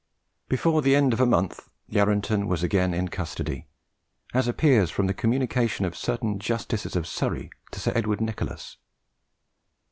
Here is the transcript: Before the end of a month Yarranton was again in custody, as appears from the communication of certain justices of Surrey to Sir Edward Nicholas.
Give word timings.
Before 0.49 0.81
the 0.81 0.95
end 0.95 1.13
of 1.13 1.19
a 1.21 1.27
month 1.27 1.69
Yarranton 1.87 2.47
was 2.47 2.63
again 2.63 2.91
in 2.91 3.09
custody, 3.09 3.67
as 4.33 4.47
appears 4.47 4.89
from 4.89 5.05
the 5.05 5.13
communication 5.13 5.85
of 5.85 5.95
certain 5.95 6.39
justices 6.39 6.95
of 6.95 7.05
Surrey 7.05 7.51
to 7.69 7.79
Sir 7.79 7.91
Edward 7.93 8.19
Nicholas. 8.19 8.77